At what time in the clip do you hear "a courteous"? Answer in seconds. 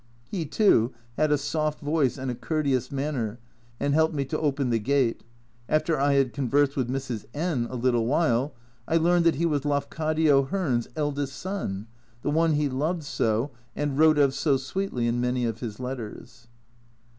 2.31-2.91